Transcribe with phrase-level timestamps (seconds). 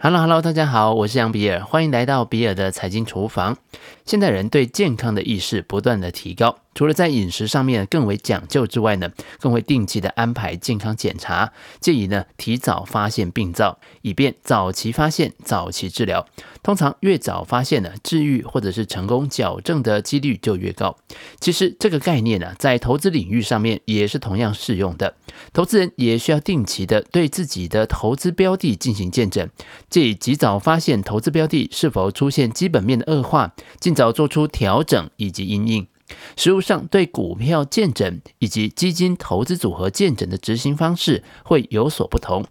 [0.00, 3.56] Hello，Hello，大家好，我是杨比尔，欢迎来到比尔的财经厨房。
[4.04, 6.56] 现代人对健康的意识不断的提高。
[6.78, 16.24] 除了在饮食上面更为讲究之外呢，更会定期的安排健康检查，建议呢提早发现病灶，以便早期发现、早期治疗。
[16.62, 20.96] 通常越早发现呢，治愈或者是成功矫正的几率就越高。
[21.40, 25.16] 其实这个概念呢，在投资领域上面也是同样适用的。
[25.52, 29.50] 投资人也需要定期的对自己的投资标的进行鉴证，
[29.90, 35.88] 借以及早发现投资标的是否出现基本面的恶化，尽早做出调整以及因应。
[36.36, 42.44] 实务上，对股票见诊以及基金投资组合见诊的执行方式会有所不同，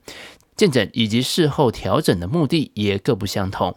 [0.55, 3.75] 见诊以及事后调整的目的也各不相同。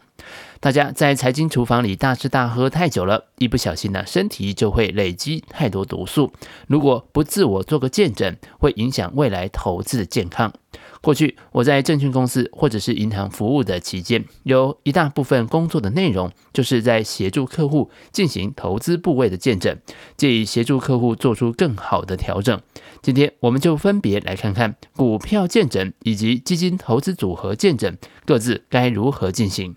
[0.61, 6.31] 大家在财经厨房里大吃大喝太久了，一不小心呢，身体就会累积太多毒素。
[6.67, 10.53] 如果不自我做个鉴证，会影响未来投资的健康。
[11.01, 19.79] 过去我在证券公司或者是银行服务的期间，有一大部分工作的内容就是在协助客户进行投资部位的鉴证，
[20.19, 22.61] 借以协助客户做出更好的调整。
[23.01, 29.75] 今天我们就分别来看看股票鉴证以及基金投资组合鉴证各自该如何进行。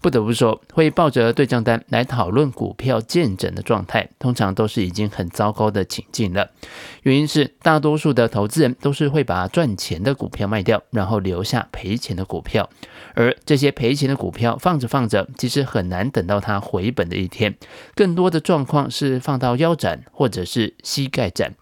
[0.00, 6.50] 不得不说，会抱着对账单来讨论股票见证的状态，通常都是已经很糟糕的情境了。
[7.02, 12.68] 原因是大多数的投资人都是会把赚钱的股票卖掉，然后留下赔钱的股票，
[13.14, 17.56] 而这些赔钱的股票放着放着，其实很难等到它回本的一天。
[17.94, 21.54] 更多的状况是放到腰斩或者是膝盖斩。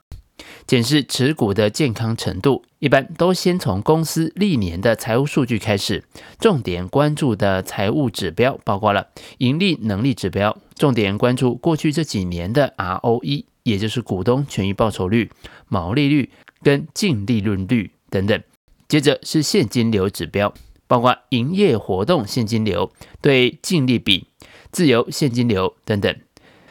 [0.66, 6.04] 检视持股的健康程度，一般都先从公司历年的财务数据开始。
[6.38, 15.30] 重点关注的财务指标包括了盈利能力指标，重点关注过去这几年的 ROE，也就是股东权益报酬率、
[15.68, 16.30] 毛利率
[16.62, 18.42] 跟净利润率等等。
[18.88, 20.52] 接着是现金流指标，
[20.86, 24.26] 包括营业活动现金流对净利比、
[24.70, 26.14] 自由现金流等等。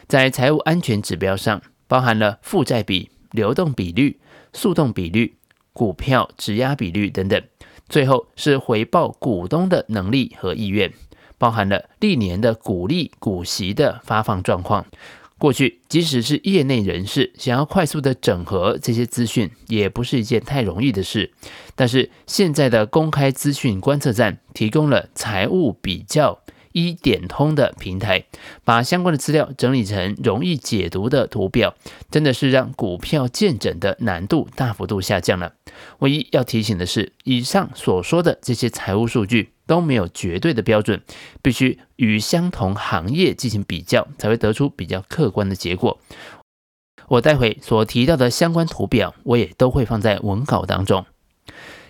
[0.06, 3.10] 在财务安全指标上，包含了负债比。
[3.34, 4.20] 流动比率、
[4.52, 5.34] 速动比率、
[5.72, 7.42] 股票质押比率等等，
[7.88, 10.92] 最后是回报股东的能力和意愿，
[11.36, 14.86] 包含了历年的股利、股息的发放状况。
[15.36, 21.32] 过去，即使是业内人士想要快速的整合这些资讯，也不是一件太容易的事。
[21.74, 26.38] 但是，现在的公开资讯观测站提供了财务比较。
[26.74, 28.24] 一点通的平台，
[28.64, 31.76] 把相关的资料整理成容易解读的图表，
[32.10, 35.54] 真的是让股票鉴诊的难度大幅度下降了。
[36.00, 41.00] 唯一要提醒的是，以上所说的这些财务数据都没有绝对的标准，
[41.40, 46.00] 必须与相同行业进行比较，才会得出比较客观的结果。
[47.06, 51.06] 我待会所提到的相关图表，我也都会放在文稿当中。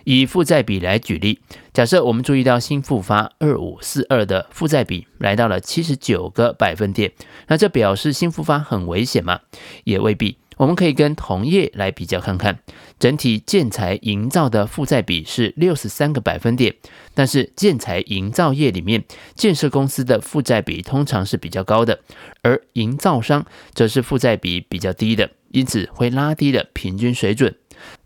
[0.04, 1.40] 以负债比来举例，
[1.72, 7.12] 假设我们注意到新复发二五四二的负债比来到了七十九个百分点，
[7.48, 9.40] 那这表示新复发很危险吗？
[9.84, 10.38] 也未必。
[10.56, 12.60] 我们可以跟同业来比较看看，
[13.00, 16.72] 整体建材营造的负债比是六十三个百分点，
[17.12, 19.02] 但是建材营造业里面
[19.34, 21.98] 建设公司的负债比通常是比较高的，
[22.42, 27.54] 而营造商则是负债比比较低的，因此会拉低了平均水准。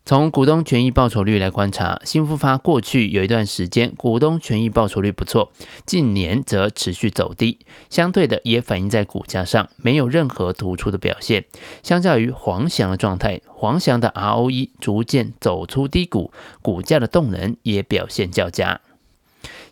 [0.04, 5.52] 从股东权益报酬率来观察，新复发过去有一段时间股东权益报酬率不错，
[5.86, 11.44] 近年则持续走低，相对的也反映在股价上，没有任何突出的表现。
[11.82, 16.32] 相较于黄翔的状态，黄翔的 ROE 逐渐走出低谷，
[16.62, 18.80] 股价的动能也表现较佳。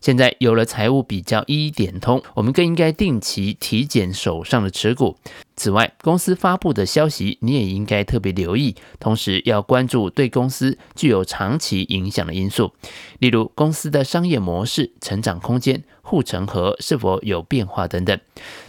[0.01, 5.17] 现在有了财务比较一点通，我们更应该定期体检手上的持股。
[5.59, 12.73] 此外，公司发布的消息你也应该特别留意，同时要关注对公司具有长期影响的因素，
[13.21, 18.21] 例如公司的商业模式、成长空间、护城河是否有变化等等。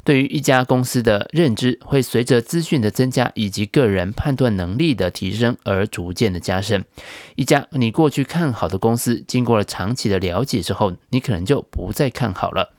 [0.05, 6.85] 对于一家公司的认知，会随着资讯的增加以及个人判断能力的提升而逐渐的加深。
[7.35, 12.75] 一家你过去看好的公司，经过了长期的了解之后，你你可能就不再看好了。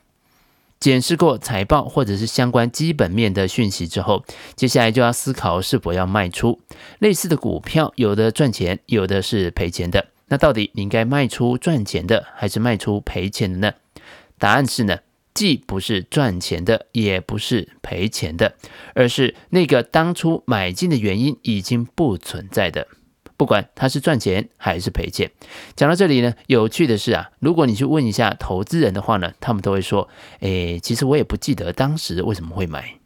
[0.79, 4.25] 检视过财报或者是相关基本面的讯息之后，
[4.55, 6.61] 接下来就要思考是否要卖出。
[7.01, 10.07] 类似的股票，有的赚钱，有的是赔钱的。
[10.29, 13.75] 那到底你应该卖出赚钱的，还是卖出赔钱的呢？
[14.39, 15.01] 答案是呢，
[15.35, 18.55] 既不是赚钱的，也不是赔钱的，
[18.95, 22.87] 而是那个当初买进的原因已经不存在的。
[23.39, 25.31] 不管他是赚钱还是赔钱，
[25.75, 30.09] 讲到这里呢，有趣的是啊，如果你去问一下投资人的话呢，他们都会说，
[30.41, 32.97] 诶，其实我也不记得当时为什么会买。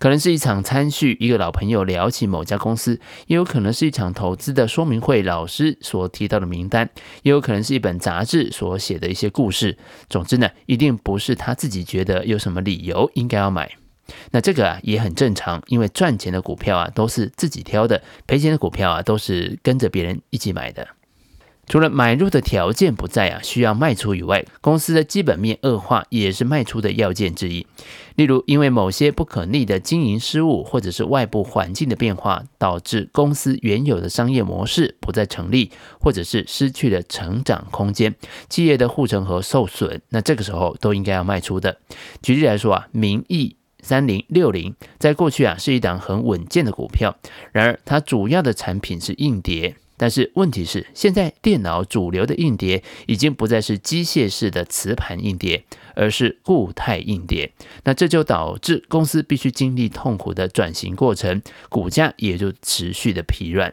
[0.00, 6.90] 可能是一场餐叙，一个老朋友聊起某家公司，也有可能是一场投资的说明会，老师所提到的名单，
[7.22, 9.78] 也有可能是一本杂志所写的一些故事。
[10.10, 13.70] 总之呢，一定不是他自己觉得有什么理由应该要买。
[14.30, 20.88] 那这个啊也很正常，因为赚钱的股票啊都是自己挑的，赔钱的股票啊都是跟着别人一起买的。
[21.66, 27.66] 除了买入的条件不在啊，需要卖出以外，公司的基本面恶化也是卖出的要件之一。
[28.16, 38.14] 例如，因为某些不可逆的经营失误，或者是外部环境的变化，导致公司原有的商业模式不再成立，或者是失去了成长空间，
[38.50, 41.78] 企业的护城河受损，那这个时候都应该要卖出的。
[42.20, 47.16] 举例来说啊，明义三零六零在过去啊是一档很稳健的股票，
[47.52, 49.76] 然而它主要的产品是硬碟。
[49.96, 55.64] 但是问题是，现在电脑主流的硬碟已经不再是机械式的磁盘硬碟，
[55.94, 57.52] 而是固态硬碟。
[57.84, 63.72] 那这就导致公司必须经历痛苦的转型过程，股价也就持续的疲软。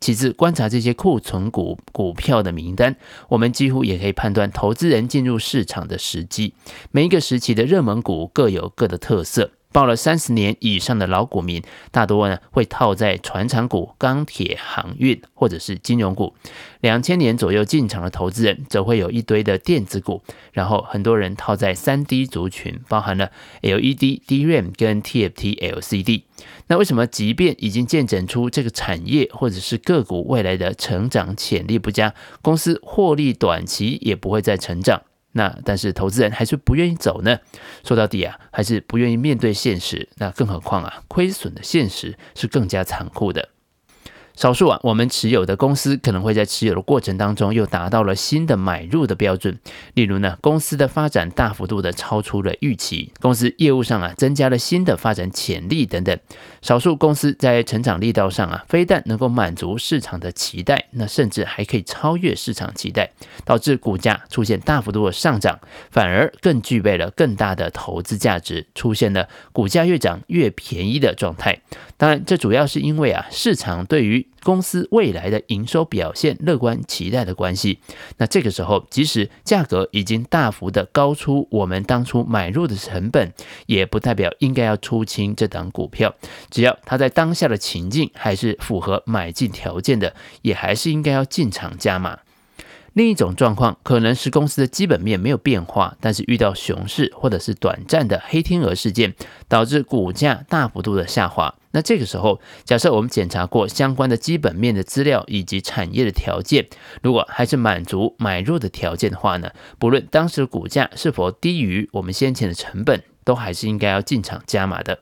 [0.00, 2.96] 其次，观察这些库存股股票的名单，
[3.28, 6.54] 我们几乎也可以判断投资人进入市场的时机。
[6.90, 9.50] 每一个时期的热门股各有各的特色。
[9.72, 16.34] 抱了三十年以上的老股民，大多呢会套在传产股、钢铁、航运或者是金融股。
[16.80, 20.22] 两千年左右进场的投资人，则会有一堆的电子股。
[20.52, 23.30] 然后很多人套在三 D 族群，包含了
[23.62, 26.22] LED、DRAM 跟 TFT LCD。
[26.68, 35.02] 那为什么即便已经见证出这个产业或者是个股未来的成长潜力不佳，公司获利短期也不会再成长？
[35.32, 37.38] 那但是投资人还是不愿意走呢？
[37.84, 40.08] 说到底啊，还是不愿意面对现实。
[40.16, 43.48] 那更何况啊，亏损的现实是更加残酷的。
[44.40, 49.58] 少数啊，我们持有的公司可能会在持有的过程当中又达到了新的买入的标准。
[49.92, 56.18] 例如呢，公司的发展大幅度的超出了预期，公司业务上啊增加了新的发展潜力等等。
[56.62, 63.10] 少数公司在成长力道上啊，非但能够满足市场的期待，那甚至还可以超越市场期待，
[63.44, 65.60] 导致股价出现大幅度的上涨，
[65.90, 71.60] 反而更具备了更大的投资价值，出现了股价越涨越便宜的状态。
[71.98, 77.78] 当然，这主要是因为啊，市场对于公司未来的营收表现乐观期待的关系，
[78.16, 83.32] 那这个时候，即使价格已经大幅的高出我们当初买入的成本，
[83.66, 86.14] 也不代表应该要出清这档股票。
[86.50, 92.18] 只要它在当下的情境还是符合买进条件的，也还是应该要进场加码。
[92.94, 99.14] 另一种状况可能是公司的基本面没有变化，但是遇到熊市或者是短暂的黑天鹅事件，
[99.48, 101.54] 导致股价大幅度的下滑。
[101.72, 106.66] 那这个时候，假设我们检查过相关的基本面的资料以及产业的条件，
[107.00, 114.98] 如果还是满足买入的条件的话呢，不论当时的股价是否低于我们先前的成本，都还是应该要进场加码的。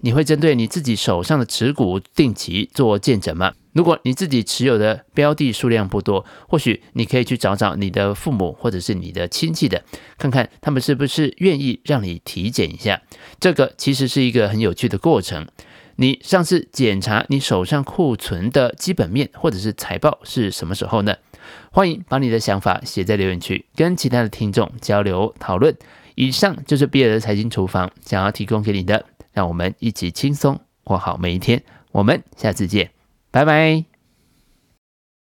[0.00, 3.52] 你会针对你自己手上的持股定期做见证吗？
[3.76, 9.84] 如果你自己持有的标的数量不多，或许你可以去找找你的父母或者是你的亲戚的，
[10.16, 13.02] 看看他们是不是愿意让你体检一下。
[13.38, 15.46] 这个其实是一个很有趣的过程。
[15.96, 21.14] 你上次检查你手上库存的基本面或者是财报是什么时候呢？
[21.70, 25.76] 欢迎把你的想法写在留言区，跟其他的听众交流讨论。
[26.14, 29.04] 以上就是毕尔的财经厨房想要提供给你的。
[29.34, 31.62] 让我们一起轻松过好每一天。
[31.92, 32.90] 我们下次见，
[33.36, 33.95] 拜拜。